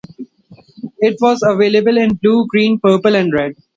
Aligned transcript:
It 0.97 1.17
was 1.21 1.43
available 1.45 1.95
in 1.95 2.15
blue, 2.15 2.47
green, 2.47 2.79
purple 2.79 3.15
and 3.15 3.31
red. 3.31 3.53